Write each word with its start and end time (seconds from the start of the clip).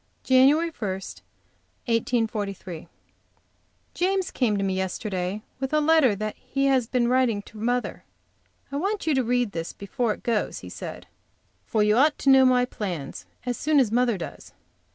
JAN. 0.23 0.47
1, 0.47 0.55
1842. 0.57 2.87
James 3.93 4.31
came 4.31 4.57
to 4.57 4.63
me 4.63 4.73
yesterday 4.75 5.43
with 5.59 5.71
a 5.73 5.79
letter 5.79 6.17
he 6.37 6.65
had 6.65 6.89
been 6.89 7.07
writing 7.07 7.43
to 7.43 7.59
mother. 7.59 8.03
"I 8.71 8.77
want 8.77 9.05
you 9.05 9.13
to 9.13 9.23
read 9.23 9.51
this 9.51 9.73
before 9.73 10.15
it 10.15 10.23
goes," 10.23 10.61
he 10.61 10.69
said, 10.69 11.05
"for 11.67 11.83
you 11.83 11.97
ought 11.97 12.17
to 12.17 12.31
know 12.31 12.45
my 12.45 12.65
plans 12.65 13.27
as 13.45 13.57
soon 13.57 13.79
as 13.79 13.91
mother 13.91 14.17
does." 14.17 14.53